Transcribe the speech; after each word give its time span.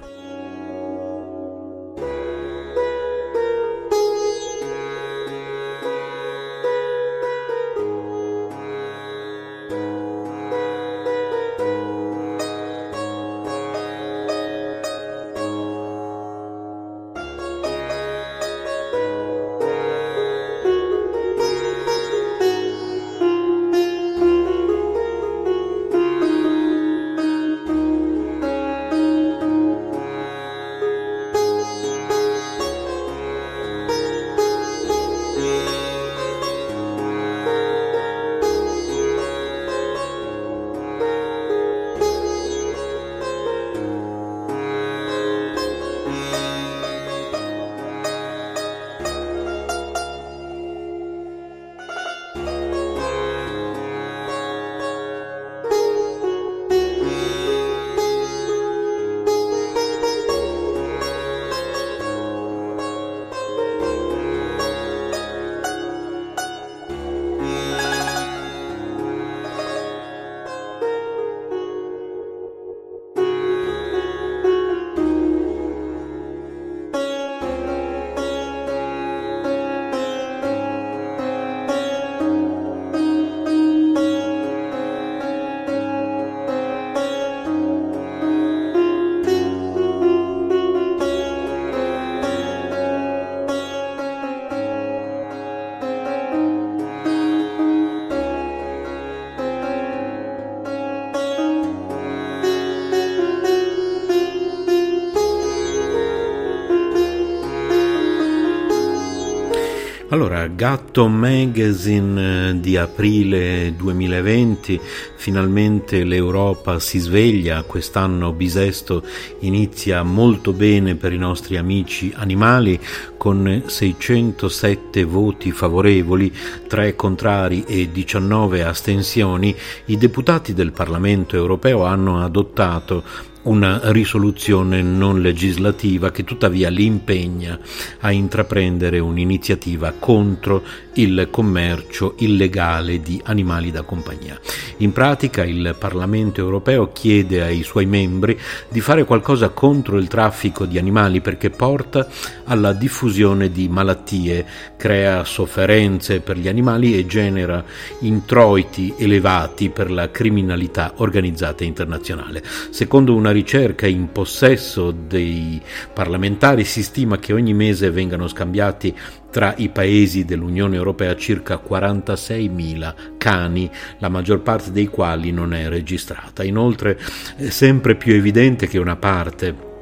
Allora, 110.14 110.46
Gatto 110.46 111.08
Magazine 111.08 112.50
eh, 112.50 112.60
di 112.60 112.76
aprile 112.76 113.74
2020, 113.76 114.80
finalmente 115.16 116.04
l'Europa 116.04 116.78
si 116.78 117.00
sveglia, 117.00 117.64
quest'anno 117.64 118.30
bisesto 118.30 119.02
inizia 119.40 120.04
molto 120.04 120.52
bene 120.52 120.94
per 120.94 121.12
i 121.12 121.18
nostri 121.18 121.56
amici 121.56 122.12
animali 122.14 122.78
con 123.16 123.64
607 123.66 125.02
voti 125.02 125.50
favorevoli, 125.50 126.32
3 126.68 126.94
contrari 126.94 127.64
e 127.66 127.90
19 127.90 128.62
astensioni, 128.62 129.52
i 129.86 129.98
deputati 129.98 130.54
del 130.54 130.70
Parlamento 130.70 131.34
europeo 131.34 131.86
hanno 131.86 132.22
adottato 132.22 133.32
una 133.44 133.80
risoluzione 133.84 134.82
non 134.82 135.20
legislativa 135.20 136.10
che 136.10 136.24
tuttavia 136.24 136.70
li 136.70 136.84
impegna 136.84 137.58
a 138.00 138.10
intraprendere 138.10 138.98
un'iniziativa 138.98 139.92
contro 139.98 140.62
il 140.94 141.28
commercio 141.30 142.14
illegale 142.18 143.00
di 143.00 143.20
animali 143.24 143.70
da 143.70 143.82
compagnia. 143.82 144.38
In 144.78 144.92
pratica 144.92 145.44
il 145.44 145.74
Parlamento 145.78 146.40
europeo 146.40 146.92
chiede 146.92 147.42
ai 147.42 147.62
suoi 147.62 147.86
membri 147.86 148.38
di 148.68 148.80
fare 148.80 149.04
qualcosa 149.04 149.50
contro 149.50 149.98
il 149.98 150.08
traffico 150.08 150.64
di 150.64 150.78
animali 150.78 151.20
perché 151.20 151.50
porta 151.50 152.06
alla 152.44 152.72
diffusione 152.72 153.50
di 153.50 153.68
malattie, 153.68 154.46
crea 154.76 155.24
sofferenze 155.24 156.20
per 156.20 156.38
gli 156.38 156.48
animali 156.48 156.96
e 156.96 157.06
genera 157.06 157.64
introiti 158.00 158.94
elevati 158.96 159.70
per 159.70 159.90
la 159.90 160.10
criminalità 160.10 160.92
organizzata 160.96 161.64
internazionale. 161.64 162.42
Secondo 162.70 163.14
una 163.14 163.32
ricerca 163.34 163.86
in 163.86 164.12
possesso 164.12 164.92
dei 164.92 165.60
parlamentari 165.92 166.64
si 166.64 166.82
stima 166.82 167.18
che 167.18 167.32
ogni 167.32 167.52
mese 167.52 167.90
vengano 167.90 168.28
scambiati 168.28 168.96
tra 169.30 169.52
i 169.56 169.68
paesi 169.68 170.24
dell'Unione 170.24 170.76
Europea 170.76 171.16
circa 171.16 171.60
46.000 171.60 172.94
cani, 173.18 173.68
la 173.98 174.08
maggior 174.08 174.40
parte 174.40 174.70
dei 174.70 174.86
quali 174.86 175.32
non 175.32 175.52
è 175.52 175.68
registrata. 175.68 176.44
Inoltre 176.44 176.98
è 177.36 177.48
sempre 177.50 177.96
più 177.96 178.14
evidente 178.14 178.68
che 178.68 178.78
una 178.78 178.96
parte 178.96 179.72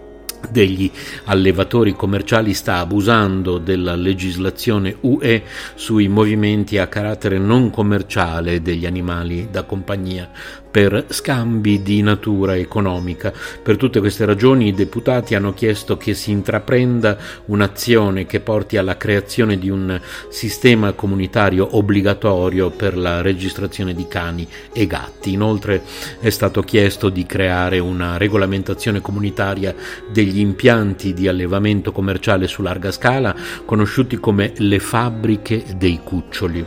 degli 0.50 0.90
allevatori 1.24 1.94
commerciali 1.94 2.52
sta 2.54 2.78
abusando 2.78 3.58
della 3.58 3.94
legislazione 3.94 4.96
UE 5.00 5.42
sui 5.74 6.08
movimenti 6.08 6.78
a 6.78 6.88
carattere 6.88 7.38
non 7.38 7.70
commerciale 7.70 8.60
degli 8.60 8.86
animali 8.86 9.48
da 9.50 9.62
compagnia 9.64 10.30
per 10.72 11.04
scambi 11.10 11.82
di 11.82 12.00
natura 12.00 12.56
economica. 12.56 13.30
Per 13.62 13.76
tutte 13.76 14.00
queste 14.00 14.24
ragioni 14.24 14.68
i 14.68 14.72
deputati 14.72 15.34
hanno 15.34 15.52
chiesto 15.52 15.98
che 15.98 16.14
si 16.14 16.30
intraprenda 16.30 17.18
un'azione 17.44 18.24
che 18.24 18.40
porti 18.40 18.78
alla 18.78 18.96
creazione 18.96 19.58
di 19.58 19.68
un 19.68 20.00
sistema 20.30 20.92
comunitario 20.92 21.76
obbligatorio 21.76 22.70
per 22.70 22.96
la 22.96 23.20
registrazione 23.20 23.94
di 23.94 24.08
cani 24.08 24.48
e 24.72 24.86
gatti. 24.86 25.32
Inoltre 25.32 25.82
è 26.18 26.30
stato 26.30 26.62
chiesto 26.62 27.10
di 27.10 27.26
creare 27.26 27.78
una 27.78 28.16
regolamentazione 28.16 29.02
comunitaria 29.02 29.74
degli 30.10 30.38
impianti 30.38 31.12
di 31.12 31.28
allevamento 31.28 31.92
commerciale 31.92 32.48
su 32.48 32.62
larga 32.62 32.90
scala, 32.90 33.36
conosciuti 33.66 34.16
come 34.16 34.54
le 34.56 34.78
fabbriche 34.78 35.64
dei 35.76 36.00
cuccioli. 36.02 36.64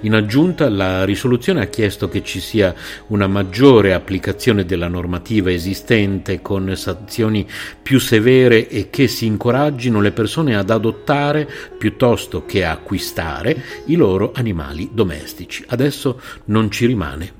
In 0.00 0.14
aggiunta, 0.14 0.68
la 0.68 1.04
risoluzione 1.04 1.62
ha 1.62 1.66
chiesto 1.66 2.08
che 2.08 2.22
ci 2.22 2.40
sia 2.40 2.74
una 3.08 3.26
maggiore 3.36 3.92
applicazione 3.92 4.64
della 4.64 4.88
normativa 4.88 5.52
esistente 5.52 6.40
con 6.40 6.74
sanzioni 6.74 7.46
più 7.82 7.98
severe 7.98 8.66
e 8.66 8.88
che 8.88 9.08
si 9.08 9.26
incoraggino 9.26 10.00
le 10.00 10.12
persone 10.12 10.56
ad 10.56 10.70
adottare 10.70 11.46
piuttosto 11.76 12.46
che 12.46 12.64
acquistare 12.64 13.62
i 13.86 13.94
loro 13.94 14.32
animali 14.34 14.88
domestici. 14.90 15.62
Adesso 15.66 16.18
non 16.46 16.70
ci 16.70 16.86
rimane 16.86 17.32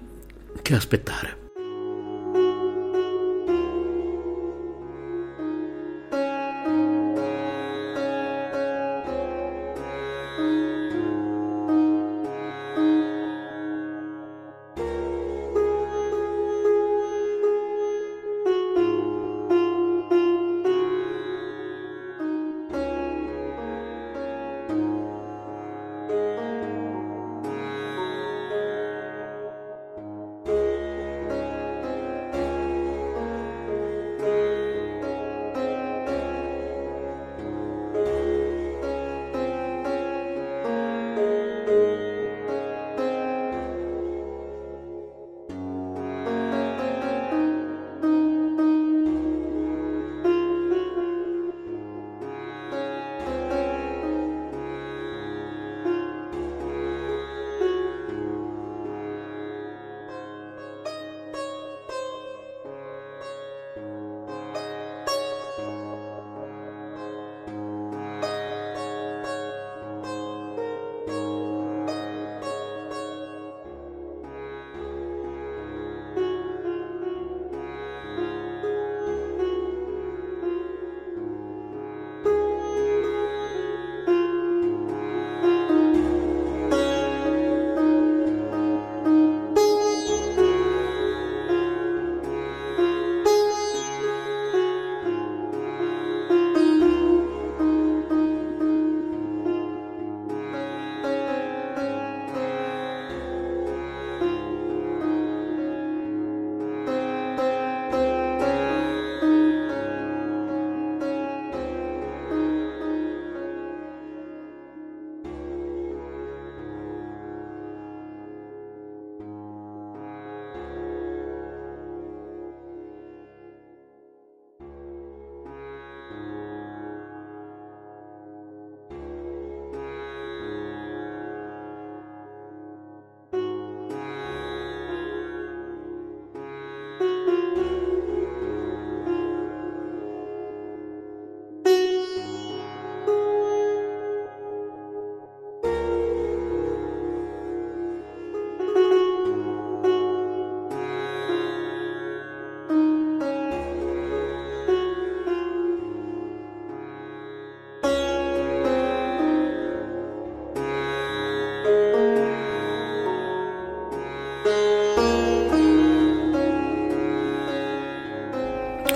che 0.61 0.75
aspettare. 0.75 1.46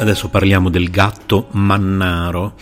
Adesso 0.00 0.30
parliamo 0.30 0.70
del 0.70 0.88
gatto 0.88 1.48
mannaro 1.50 2.54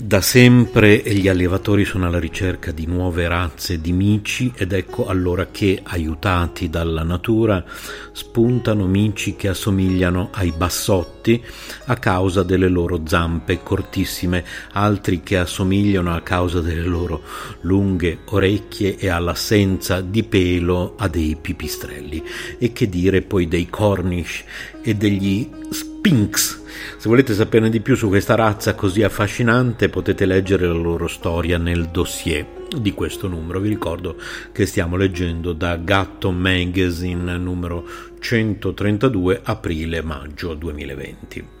da 0.00 0.20
sempre 0.20 1.02
gli 1.04 1.26
allevatori 1.26 1.84
sono 1.84 2.06
alla 2.06 2.20
ricerca 2.20 2.70
di 2.70 2.86
nuove 2.86 3.26
razze 3.26 3.80
di 3.80 3.90
mici 3.90 4.52
ed 4.54 4.72
ecco 4.72 5.08
allora 5.08 5.48
che, 5.50 5.80
aiutati 5.82 6.70
dalla 6.70 7.02
natura, 7.02 7.64
spuntano 8.12 8.86
mici 8.86 9.34
che 9.34 9.48
assomigliano 9.48 10.28
ai 10.34 10.52
bassotti 10.56 11.42
a 11.86 11.96
causa 11.96 12.44
delle 12.44 12.68
loro 12.68 13.00
zampe 13.06 13.60
cortissime, 13.64 14.44
altri 14.72 15.20
che 15.24 15.36
assomigliano 15.36 16.14
a 16.14 16.20
causa 16.20 16.60
delle 16.60 16.86
loro 16.86 17.22
lunghe 17.62 18.18
orecchie 18.26 18.96
e 18.96 19.08
all'assenza 19.08 20.00
di 20.00 20.22
pelo 20.22 20.94
a 20.96 21.08
dei 21.08 21.36
pipistrelli. 21.40 22.22
E 22.56 22.72
che 22.72 22.88
dire 22.88 23.22
poi 23.22 23.48
dei 23.48 23.68
cornish 23.68 24.44
e 24.80 24.94
degli 24.94 25.50
sphinx 25.70 26.57
se 26.96 27.08
volete 27.08 27.34
saperne 27.34 27.70
di 27.70 27.80
più 27.80 27.94
su 27.96 28.08
questa 28.08 28.34
razza 28.34 28.74
così 28.74 29.02
affascinante 29.02 29.88
potete 29.88 30.26
leggere 30.26 30.66
la 30.66 30.74
loro 30.74 31.06
storia 31.06 31.58
nel 31.58 31.88
dossier 31.88 32.46
di 32.76 32.92
questo 32.92 33.28
numero. 33.28 33.60
Vi 33.60 33.68
ricordo 33.68 34.16
che 34.52 34.66
stiamo 34.66 34.96
leggendo 34.96 35.52
da 35.52 35.76
Gatto 35.76 36.30
Magazine 36.30 37.36
numero 37.38 37.84
132 38.18 39.40
aprile-maggio 39.42 40.54
2020. 40.54 41.57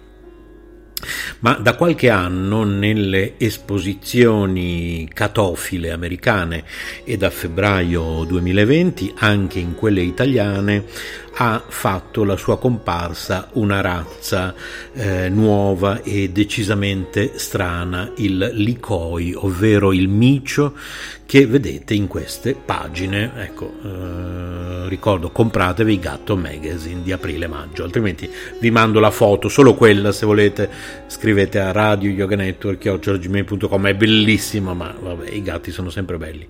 Ma 1.40 1.52
da 1.54 1.74
qualche 1.74 2.10
anno 2.10 2.64
nelle 2.64 3.34
esposizioni 3.38 5.08
catofile 5.12 5.92
americane 5.92 6.64
e 7.04 7.16
da 7.16 7.30
febbraio 7.30 8.24
2020 8.24 9.14
anche 9.18 9.60
in 9.60 9.74
quelle 9.74 10.02
italiane 10.02 10.84
ha 11.40 11.62
fatto 11.66 12.24
la 12.24 12.36
sua 12.36 12.58
comparsa 12.58 13.48
una 13.52 13.80
razza 13.80 14.52
eh, 14.92 15.28
nuova 15.28 16.02
e 16.02 16.30
decisamente 16.30 17.38
strana, 17.38 18.10
il 18.16 18.50
licoi, 18.54 19.32
ovvero 19.34 19.92
il 19.92 20.08
micio 20.08 20.74
che 21.28 21.46
vedete 21.46 21.92
in 21.92 22.06
queste 22.06 22.54
pagine. 22.54 23.32
Ecco, 23.36 23.70
eh, 23.84 24.88
ricordo, 24.88 25.28
compratevi 25.28 25.98
Gatto 25.98 26.38
Magazine 26.38 27.02
di 27.02 27.12
aprile-maggio, 27.12 27.84
altrimenti 27.84 28.30
vi 28.58 28.70
mando 28.70 28.98
la 28.98 29.10
foto, 29.10 29.50
solo 29.50 29.74
quella 29.74 30.10
se 30.10 30.24
volete, 30.24 30.70
scrivete 31.06 31.58
a 31.58 31.70
radio 31.70 32.08
yoga 32.08 32.34
network 32.34 32.86
è 33.90 33.94
bellissima, 33.94 34.72
ma 34.72 34.94
vabbè, 34.98 35.28
i 35.28 35.42
gatti 35.42 35.70
sono 35.70 35.90
sempre 35.90 36.16
belli. 36.16 36.48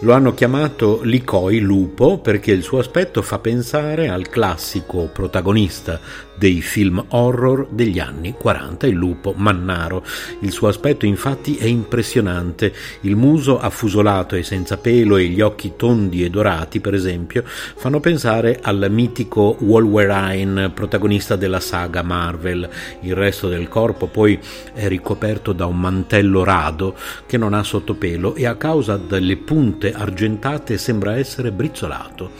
Lo 0.00 0.14
hanno 0.14 0.32
chiamato 0.32 1.02
Licoi 1.02 1.60
lupo 1.60 2.16
perché 2.16 2.52
il 2.52 2.62
suo 2.62 2.78
aspetto 2.78 3.20
fa 3.20 3.38
pensare 3.40 4.08
al 4.08 4.30
classico 4.30 5.10
protagonista 5.12 6.00
dei 6.38 6.62
film 6.62 7.04
horror 7.08 7.66
degli 7.70 7.98
anni 7.98 8.32
40, 8.32 8.86
il 8.86 8.94
lupo 8.94 9.34
mannaro. 9.36 10.04
Il 10.40 10.52
suo 10.52 10.68
aspetto 10.68 11.04
infatti 11.04 11.56
è 11.56 11.64
impressionante, 11.64 12.72
il 13.00 13.16
muso 13.16 13.58
affusolato 13.58 14.36
e 14.36 14.42
senza 14.42 14.78
pelo 14.78 15.16
e 15.16 15.26
gli 15.26 15.40
occhi 15.40 15.72
tondi 15.76 16.24
e 16.24 16.30
dorati, 16.30 16.80
per 16.80 16.94
esempio, 16.94 17.42
fanno 17.44 18.00
pensare 18.00 18.60
al 18.62 18.86
mitico 18.90 19.56
Wolverine, 19.60 20.70
protagonista 20.70 21.36
della 21.36 21.60
saga 21.60 22.02
Marvel. 22.02 22.68
Il 23.00 23.14
resto 23.14 23.48
del 23.48 23.68
corpo 23.68 24.06
poi 24.06 24.38
è 24.72 24.86
ricoperto 24.86 25.52
da 25.52 25.66
un 25.66 25.78
mantello 25.78 26.44
rado 26.44 26.94
che 27.26 27.36
non 27.36 27.52
ha 27.52 27.62
sottopelo 27.62 28.34
e 28.34 28.46
a 28.46 28.56
causa 28.56 28.96
delle 28.96 29.36
punte 29.36 29.92
argentate 29.92 30.78
sembra 30.78 31.16
essere 31.16 31.50
brizzolato. 31.50 32.30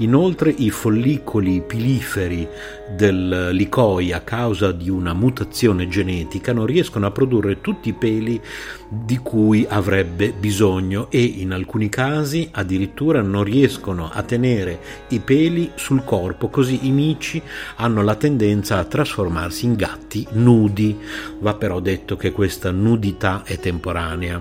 Inoltre 0.00 0.54
i 0.56 0.70
follicoli 0.70 1.60
piliferi 1.60 2.46
del 2.94 3.48
licoi 3.50 4.12
a 4.12 4.20
causa 4.20 4.70
di 4.70 4.88
una 4.88 5.12
mutazione 5.12 5.88
genetica 5.88 6.52
non 6.52 6.66
riescono 6.66 7.06
a 7.06 7.10
produrre 7.10 7.60
tutti 7.60 7.88
i 7.88 7.94
peli 7.94 8.40
di 8.88 9.18
cui 9.18 9.66
avrebbe 9.68 10.30
bisogno 10.30 11.10
e 11.10 11.20
in 11.20 11.50
alcuni 11.50 11.88
casi 11.88 12.48
addirittura 12.52 13.22
non 13.22 13.42
riescono 13.42 14.08
a 14.12 14.22
tenere 14.22 14.78
i 15.08 15.18
peli 15.18 15.72
sul 15.74 16.04
corpo, 16.04 16.48
così 16.48 16.86
i 16.86 16.90
mici 16.90 17.42
hanno 17.76 18.02
la 18.02 18.14
tendenza 18.14 18.78
a 18.78 18.84
trasformarsi 18.84 19.64
in 19.64 19.74
gatti 19.74 20.24
nudi. 20.32 20.96
Va 21.40 21.54
però 21.54 21.80
detto 21.80 22.16
che 22.16 22.30
questa 22.30 22.70
nudità 22.70 23.42
è 23.44 23.58
temporanea 23.58 24.40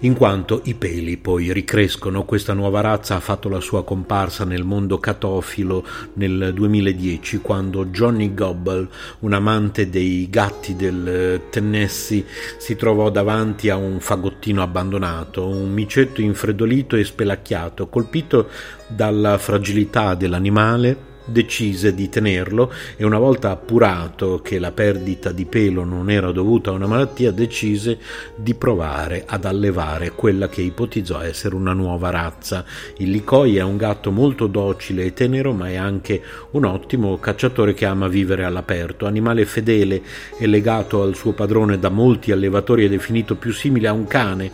in 0.00 0.14
quanto 0.14 0.60
i 0.64 0.74
peli 0.74 1.16
poi 1.16 1.52
ricrescono. 1.52 2.24
Questa 2.24 2.52
nuova 2.52 2.80
razza 2.80 3.16
ha 3.16 3.20
fatto 3.20 3.48
la 3.48 3.60
sua 3.60 3.84
comparsa 3.84 4.44
nel 4.44 4.64
mondo 4.64 4.98
catofilo 4.98 5.84
nel 6.14 6.52
2010 6.54 7.38
quando 7.38 7.86
Johnny 7.86 8.34
Gobble, 8.34 8.88
un 9.20 9.32
amante 9.32 9.88
dei 9.88 10.28
gatti 10.28 10.76
del 10.76 11.42
Tennessee, 11.50 12.24
si 12.58 12.76
trovò 12.76 13.10
davanti 13.10 13.70
a 13.70 13.76
un 13.76 14.00
fagottino 14.00 14.62
abbandonato, 14.62 15.46
un 15.46 15.72
micetto 15.72 16.20
infreddolito 16.20 16.96
e 16.96 17.04
spelacchiato, 17.04 17.88
colpito 17.88 18.48
dalla 18.88 19.38
fragilità 19.38 20.14
dell'animale 20.14 21.14
decise 21.26 21.94
di 21.94 22.08
tenerlo 22.08 22.72
e 22.96 23.04
una 23.04 23.18
volta 23.18 23.50
appurato 23.50 24.40
che 24.42 24.58
la 24.58 24.72
perdita 24.72 25.32
di 25.32 25.44
pelo 25.44 25.84
non 25.84 26.10
era 26.10 26.32
dovuta 26.32 26.70
a 26.70 26.74
una 26.74 26.86
malattia 26.86 27.30
decise 27.32 27.98
di 28.34 28.54
provare 28.54 29.24
ad 29.26 29.44
allevare 29.44 30.12
quella 30.12 30.48
che 30.48 30.62
ipotizzò 30.62 31.20
essere 31.20 31.54
una 31.54 31.72
nuova 31.72 32.10
razza. 32.10 32.64
Il 32.98 33.10
Licoi 33.10 33.56
è 33.56 33.62
un 33.62 33.76
gatto 33.76 34.10
molto 34.10 34.46
docile 34.46 35.04
e 35.04 35.12
tenero 35.12 35.52
ma 35.52 35.68
è 35.68 35.76
anche 35.76 36.22
un 36.52 36.64
ottimo 36.64 37.18
cacciatore 37.18 37.74
che 37.74 37.84
ama 37.84 38.08
vivere 38.08 38.44
all'aperto, 38.44 39.06
animale 39.06 39.44
fedele 39.44 40.02
e 40.38 40.46
legato 40.46 41.02
al 41.02 41.14
suo 41.14 41.32
padrone 41.32 41.78
da 41.78 41.88
molti 41.88 42.32
allevatori 42.32 42.84
è 42.86 42.88
definito 42.88 43.34
più 43.34 43.52
simile 43.52 43.88
a 43.88 43.92
un 43.92 44.06
cane 44.06 44.52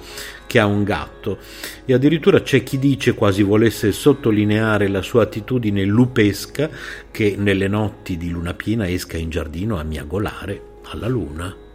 che 0.53 0.59
ha 0.59 0.67
un 0.67 0.85
gatto 0.85 1.39
e 1.87 1.95
addirittura 1.95 2.43
c'è 2.43 2.63
chi 2.63 2.79
dice 2.79 3.15
quasi 3.15 3.43
volesse 3.43 3.91
sottolineare 3.91 4.87
la 4.89 5.01
sua 5.01 5.23
attitudine 5.23 5.83
lupesca 5.83 6.69
che 7.11 7.37
nelle 7.39 7.69
notti 7.69 8.19
di 8.19 8.29
luna 8.29 8.53
piena 8.53 8.87
esca 8.87 9.17
in 9.17 9.31
giardino 9.31 9.79
a 9.79 9.83
miagolare 9.83 10.81
alla 10.83 11.09
luna. 11.09 11.72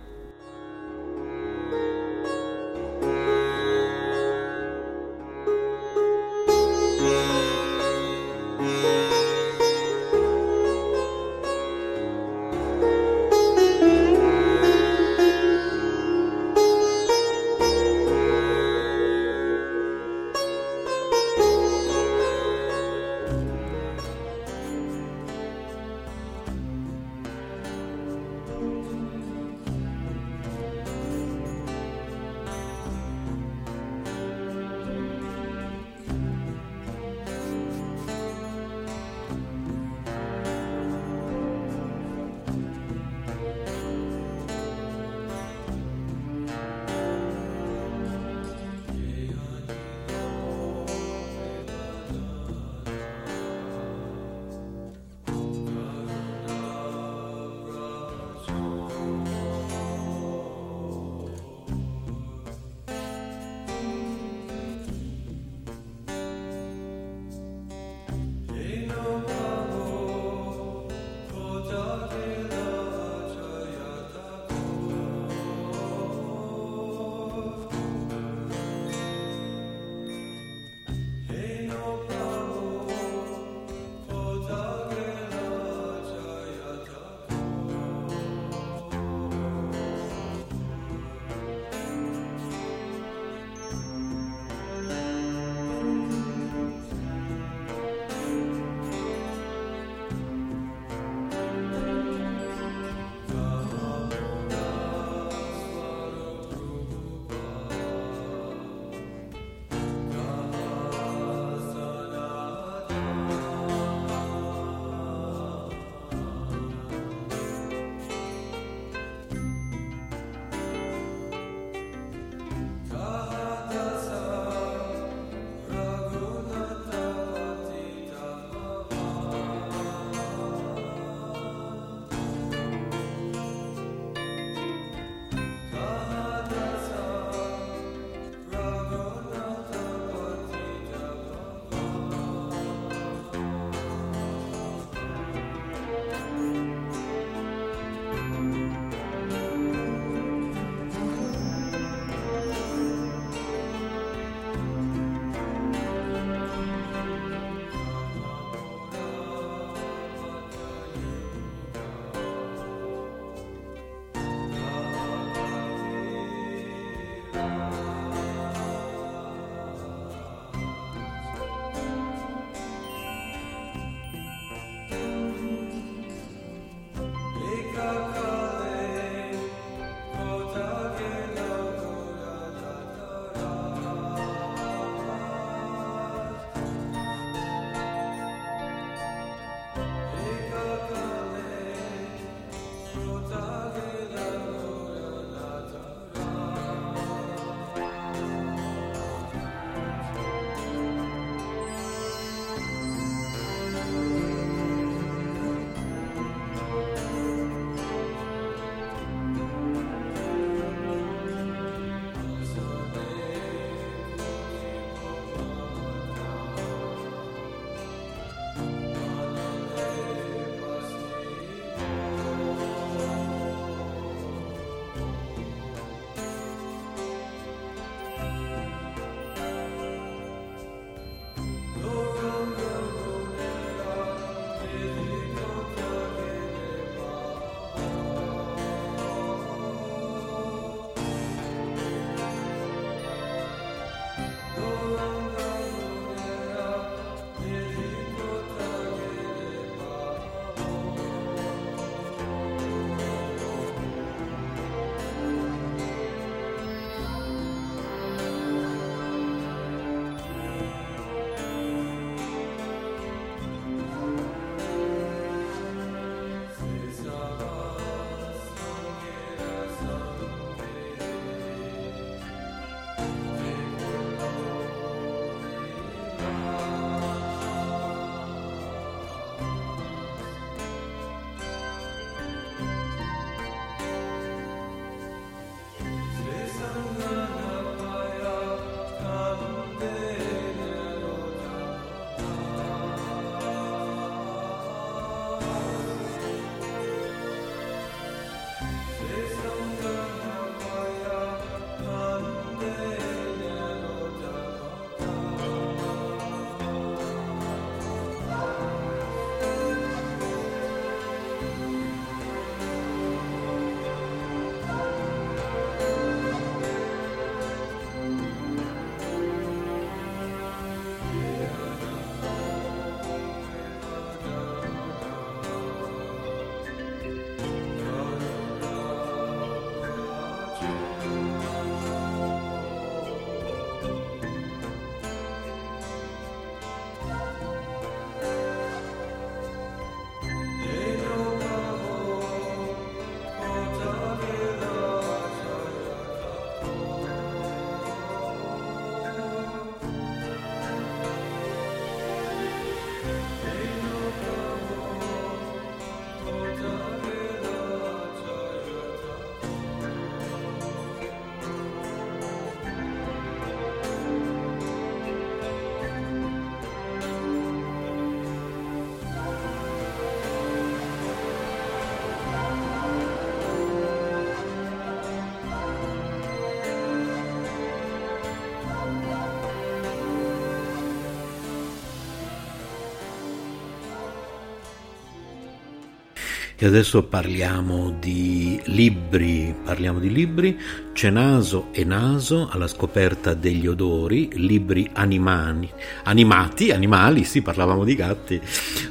E 386.60 386.66
adesso 386.66 387.04
parliamo 387.04 387.98
di 388.00 388.60
libri, 388.66 389.56
parliamo 389.64 390.00
di 390.00 390.12
libri, 390.12 390.60
c'è 390.92 391.12
naso 391.12 391.68
e 391.72 391.84
naso 391.84 392.50
alla 392.50 392.66
scoperta 392.66 393.36
degli 393.36 393.68
odori, 393.68 394.30
libri 394.34 394.90
animali, 394.94 395.72
animati, 396.06 396.72
animali, 396.72 397.26
sì, 397.26 397.44
parlavamo 397.44 397.84
di 397.84 397.94
gatti, 397.94 398.42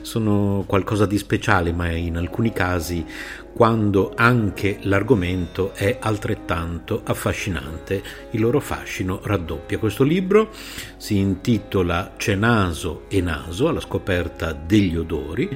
sono 0.03 0.63
qualcosa 0.65 1.07
di 1.07 1.19
speciale, 1.19 1.73
ma 1.73 1.91
in 1.91 2.17
alcuni 2.17 2.53
casi 2.53 3.05
quando 3.53 4.13
anche 4.15 4.79
l'argomento 4.83 5.73
è 5.75 5.97
altrettanto 5.99 7.01
affascinante, 7.03 8.03
il 8.33 8.41
loro 8.43 8.61
fascino 8.61 9.19
raddoppia. 9.23 9.79
Questo 9.79 10.05
libro 10.05 10.51
si 10.99 11.17
intitola 11.17 12.13
C'è 12.17 12.35
naso 12.35 13.07
e 13.09 13.23
naso 13.23 13.67
alla 13.67 13.81
scoperta 13.81 14.53
degli 14.53 14.95
odori 14.95 15.49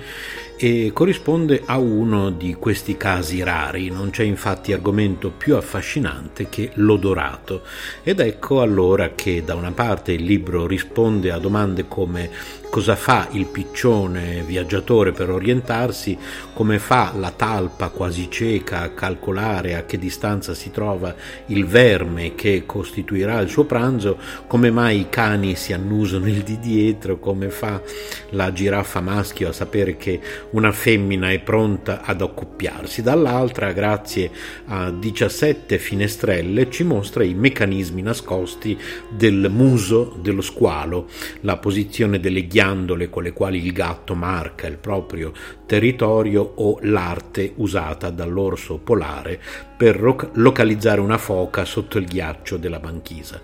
e 0.63 0.91
corrisponde 0.93 1.63
a 1.65 1.79
uno 1.79 2.29
di 2.29 2.53
questi 2.53 2.99
casi 2.99 3.43
rari, 3.43 3.89
non 3.89 4.11
c'è 4.11 4.25
infatti 4.25 4.75
argomento 4.75 5.31
più 5.31 5.57
affascinante 5.57 6.51
che 6.51 6.73
l'odorato. 6.75 7.63
Ed 8.03 8.21
ecco 8.21 8.61
allora 8.61 9.13
che 9.15 9.43
da 9.43 9.55
una 9.55 9.73
parte 9.73 10.13
il 10.13 10.23
libro 10.23 10.67
risponde 10.67 11.31
a 11.31 11.39
domande 11.39 11.89
come 11.89 12.29
cosa 12.71 12.95
fa 12.95 13.27
il 13.33 13.47
piccione 13.47 14.45
viaggiatore 14.47 15.11
per 15.11 15.29
orientarsi, 15.29 16.17
come 16.55 16.79
fa 16.79 17.13
la 17.17 17.33
talpa 17.33 17.89
quasi 17.89 18.31
cieca 18.31 18.83
a 18.83 18.91
calcolare 18.91 19.75
a 19.75 19.85
che 19.85 19.99
distanza 19.99 20.55
si 20.55 20.71
trova 20.71 21.13
il 21.47 21.67
verme 21.67 22.37
che 22.37 22.63
costituirà 22.67 23.41
il 23.41 23.49
suo 23.49 23.65
pranzo, 23.65 24.19
come 24.47 24.71
mai 24.71 25.01
i 25.01 25.09
cani 25.11 25.57
si 25.57 25.73
annusano 25.73 26.29
il 26.29 26.43
di 26.45 26.61
dietro, 26.61 27.19
come 27.19 27.51
fa 27.51 27.83
la 28.31 28.53
giraffa 28.53 29.01
maschio 29.01 29.49
a 29.49 29.53
sapere 29.53 29.97
che 29.97 30.21
una 30.51 30.71
femmina 30.71 31.33
è 31.33 31.41
pronta 31.41 32.03
ad 32.05 32.23
accoppiarsi, 32.23 33.03
dall'altra 33.03 33.73
grazie 33.73 34.31
a 34.67 34.93
17 34.93 35.77
finestrelle 35.77 36.71
ci 36.71 36.85
mostra 36.85 37.25
i 37.25 37.35
meccanismi 37.35 38.01
nascosti 38.01 38.79
del 39.09 39.49
muso 39.51 40.17
dello 40.23 40.41
squalo, 40.41 41.09
la 41.41 41.57
posizione 41.57 42.21
delle 42.21 42.47
ghiandole 42.47 42.59
ghiandole 42.61 43.09
con 43.09 43.23
le 43.23 43.33
quali 43.33 43.65
il 43.65 43.73
gatto 43.73 44.15
marca 44.15 44.67
il 44.67 44.77
proprio 44.77 45.33
territorio 45.65 46.43
o 46.57 46.79
l'arte 46.83 47.55
usata 47.57 48.11
dall'orso 48.11 48.77
polare 48.77 49.41
per 49.77 50.31
localizzare 50.35 51.01
una 51.01 51.17
foca 51.17 51.65
sotto 51.65 51.97
il 51.97 52.05
ghiaccio 52.05 52.59
della 52.59 52.79
banchisa. 52.79 53.41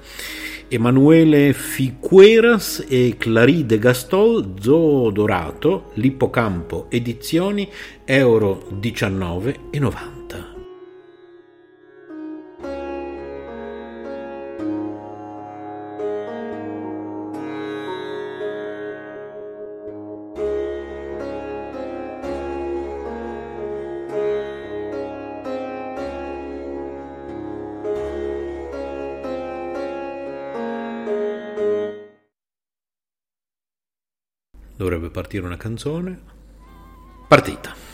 Emanuele 0.69 1.55
Fiqueras 1.55 2.85
e 2.89 3.15
Clary 3.17 3.65
de 3.65 3.79
Gastol, 3.79 4.55
Zoo 4.61 5.11
Dorato, 5.11 5.93
Lippocampo 5.95 6.87
Edizioni, 6.91 7.71
euro 8.05 8.69
19,90. 8.79 10.16
Dovrebbe 34.77 35.09
partire 35.09 35.47
una 35.47 35.57
canzone. 35.57 36.21
Partita. 37.27 37.86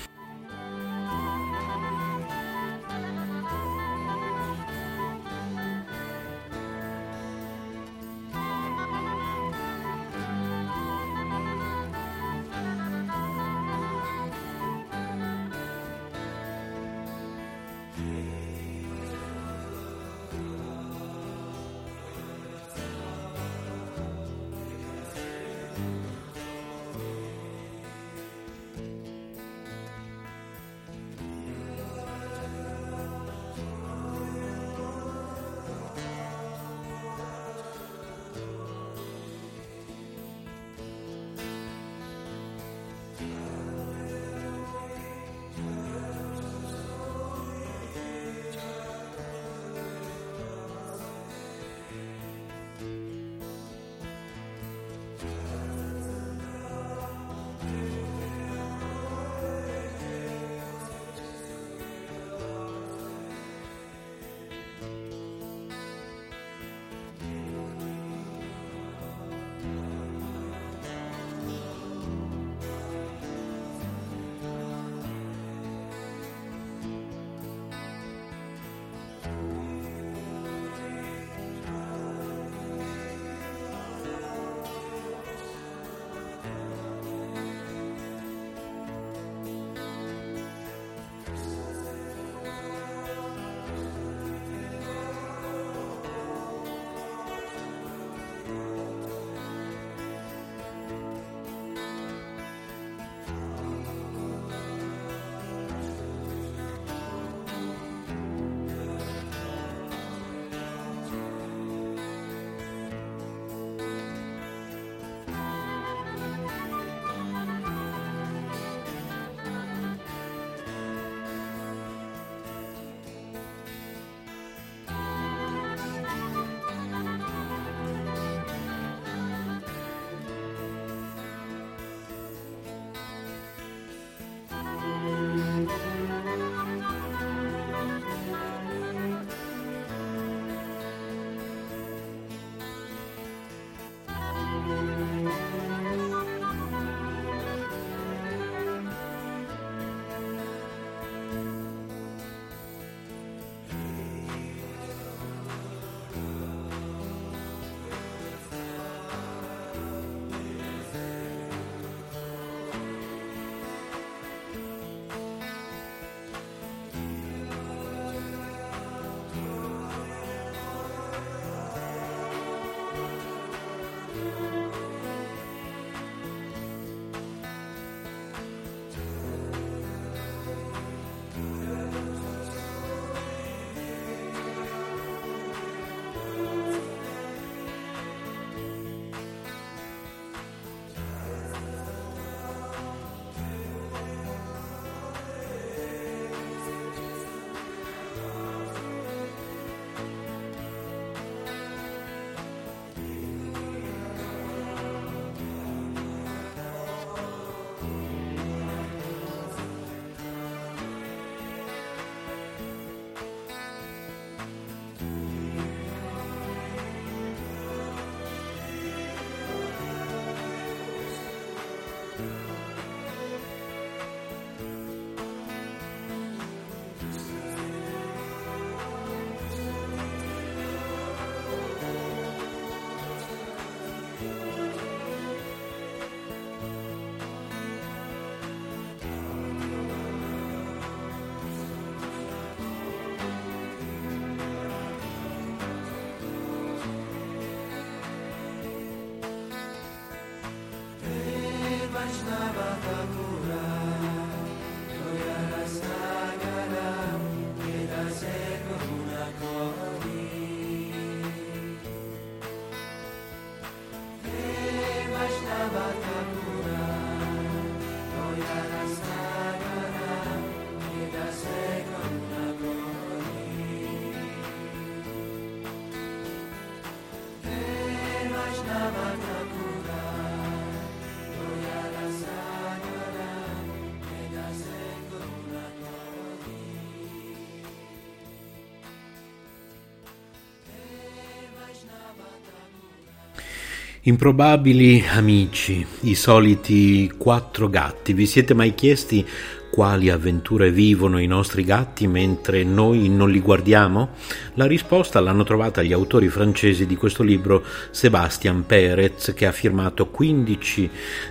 Improbabili 294.05 295.05
amici, 295.15 295.87
i 296.01 296.17
soliti 296.17 297.09
quattro 297.17 297.69
gatti, 297.69 298.13
vi 298.13 298.27
siete 298.27 298.53
mai 298.53 298.75
chiesti 298.75 299.25
quali 299.73 300.11
avventure 300.11 300.71
vivono 300.71 301.19
i 301.19 301.27
nostri 301.27 301.65
gatti 301.65 302.07
mentre 302.07 302.63
noi 302.63 303.09
non 303.09 303.31
li 303.31 303.41
guardiamo? 303.41 304.11
La 304.57 304.67
risposta 304.67 305.19
l'hanno 305.19 305.45
trovata 305.45 305.83
gli 305.83 305.95
autori 305.95 306.29
francesi 306.29 306.85
di 306.85 306.95
questo 306.95 307.23
libro 307.23 307.65
Sebastian 307.91 308.67
Perez 308.67 309.33
che 309.35 309.47
ha 309.47 309.53
firmato 309.53 310.09
15 310.09 310.91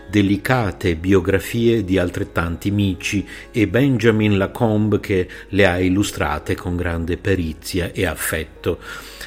delicate 0.09 0.95
biografie 0.95 1.83
di 1.83 1.99
altrettanti 1.99 2.71
mici 2.71 3.23
e 3.51 3.67
Benjamin 3.67 4.39
Lacombe 4.39 4.99
che 4.99 5.27
le 5.49 5.67
ha 5.67 5.79
illustrate 5.79 6.55
con 6.55 6.75
grande 6.75 7.17
perizia 7.17 7.91
e 7.91 8.07
affetto. 8.07 8.79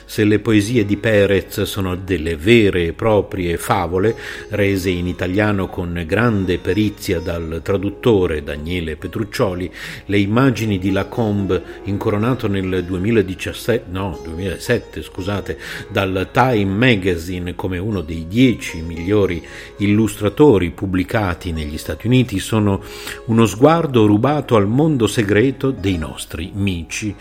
Se 0.07 0.24
le 0.24 0.38
poesie 0.38 0.85
di 0.85 0.96
Perez 0.98 1.62
sono 1.62 1.96
delle 1.96 2.37
vere 2.37 2.85
e 2.85 2.92
proprie 2.92 3.57
favole, 3.57 4.14
rese 4.50 4.90
in 4.90 5.07
italiano 5.07 5.68
con 5.68 6.05
grande 6.07 6.59
perizia 6.59 7.20
dal 7.20 7.61
traduttore 7.62 8.42
Daniele 8.42 8.96
Petruccioli, 9.04 9.70
le 10.06 10.18
immagini 10.18 10.78
di 10.78 10.90
Lacombe 10.90 11.62
incoronato 11.84 12.48
nel 12.48 12.82
2017, 12.84 13.90
no, 13.90 14.18
2007, 14.24 15.02
scusate, 15.02 15.58
dal 15.90 16.28
Time 16.32 16.64
Magazine 16.64 17.54
come 17.54 17.76
uno 17.76 18.00
dei 18.00 18.26
dieci 18.26 18.80
migliori 18.80 19.44
illustratori 19.78 20.70
pubblicati 20.70 21.52
negli 21.52 21.76
Stati 21.76 22.06
Uniti 22.06 22.38
sono 22.38 22.82
uno 23.26 23.44
sguardo 23.44 24.06
rubato 24.06 24.56
al 24.56 24.66
mondo 24.66 25.06
segreto 25.06 25.70
dei 25.70 25.98
nostri 25.98 26.50
mici. 26.54 27.14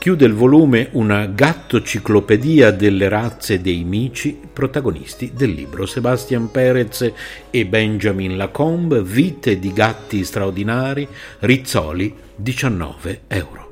Chiude 0.00 0.24
il 0.24 0.32
volume 0.32 0.88
una 0.92 1.26
gattociclopedia 1.26 2.72
delle 2.72 3.08
razze 3.08 3.60
dei 3.60 3.84
mici, 3.84 4.36
protagonisti 4.50 5.32
del 5.34 5.50
libro 5.50 5.86
Sebastian 5.86 6.50
Perez 6.50 7.12
e 7.50 7.66
Benjamin 7.66 8.36
Lacombe, 8.36 9.02
Vite 9.02 9.58
di 9.58 9.72
gatti 9.72 10.24
straordinari, 10.24 11.06
Rizzoli, 11.40 12.14
19 12.36 13.22
euro. 13.28 13.69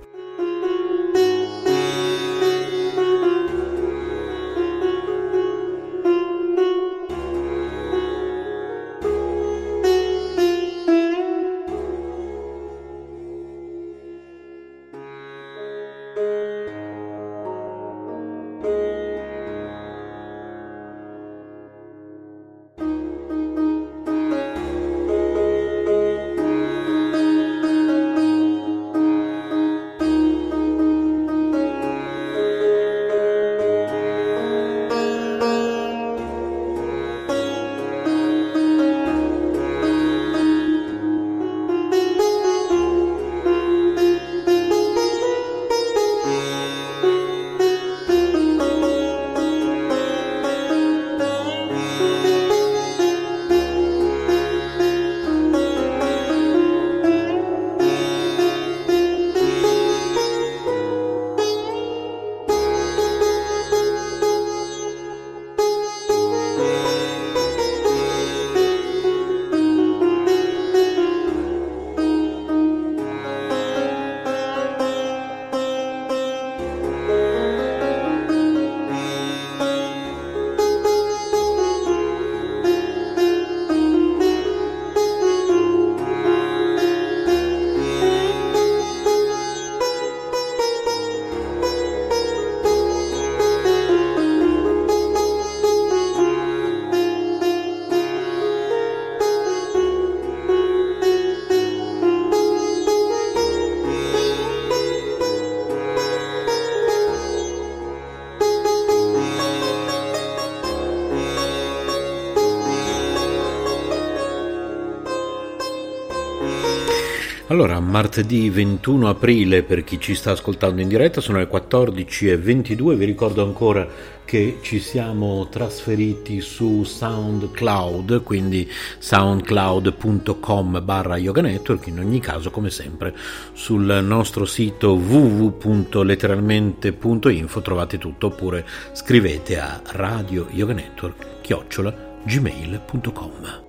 Allora, 117.51 117.81
martedì 117.81 118.51
21 118.51 119.09
aprile 119.09 119.63
per 119.63 119.83
chi 119.83 119.99
ci 119.99 120.15
sta 120.15 120.33
ascoltando 120.33 120.83
in 120.83 120.89
diretta 120.89 121.23
sono 121.23 121.39
le 121.39 121.49
14.22, 121.49 122.95
vi 122.95 123.07
ricordo 123.07 123.43
ancora 123.43 123.89
che 124.27 124.59
ci 124.61 124.79
siamo 124.81 125.49
trasferiti 125.49 126.43
su 126.43 126.85
SoundCloud, 126.85 128.23
quindi 128.23 128.71
soundcloud.com 128.99 130.85
barra 130.85 131.17
yoga 131.17 131.41
network, 131.41 131.87
in 131.87 132.01
ogni 132.01 132.21
caso 132.21 132.51
come 132.51 132.69
sempre 132.69 133.17
sul 133.55 133.99
nostro 134.03 134.45
sito 134.45 134.93
www.letteralmente.info 134.93 137.63
trovate 137.63 137.97
tutto 137.97 138.27
oppure 138.27 138.67
scrivete 138.93 139.59
a 139.59 139.81
radio 139.93 140.49
yoga 140.51 140.75
network 140.75 141.41
chiocciola 141.41 142.19
gmail.com. 142.25 143.68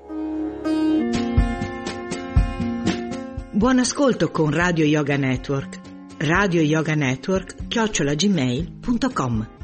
Buon 3.60 3.80
ascolto 3.80 4.32
con 4.32 4.52
Radio 4.54 4.86
Yoga 4.86 5.18
Network. 5.18 5.82
Radio 6.20 6.62
Yoga 6.62 6.96
Network 6.96 7.68
chiocciolagmail.com 7.68 9.59